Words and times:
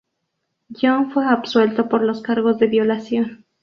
John 0.73 1.11
fue 1.11 1.27
absuelto 1.27 1.87
por 1.87 2.01
los 2.01 2.23
cargos 2.23 2.57
de 2.57 2.65
violación. 2.65 3.45